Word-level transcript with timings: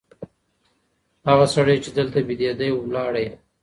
هغه 1.27 1.45
سړی 1.55 1.77
چي 1.83 1.89
دلته 1.97 2.17
بېدېدی 2.27 2.69
ولاړی. 2.73 3.25